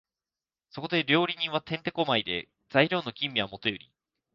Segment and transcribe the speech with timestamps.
[0.71, 3.91] そこで料理人は転手古舞で、材料の吟味はもとより、